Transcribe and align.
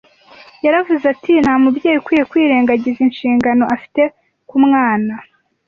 Yaravuze 0.65 1.03
ati 1.13 1.33
ntamubyeyi 1.43 1.97
ukwiye 1.99 2.23
kwirengagiza 2.31 2.99
inshingano 3.07 3.63
afite 3.75 4.01
ku 4.49 4.55
mwana 4.65 5.13